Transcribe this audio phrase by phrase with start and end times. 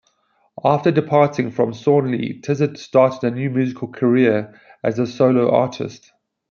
[0.63, 6.11] After departing from Thornley, Tizzard started a new musical career as a solo artist.